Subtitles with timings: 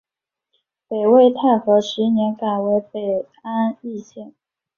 [0.87, 4.33] 北魏太和十一年改为北安邑县。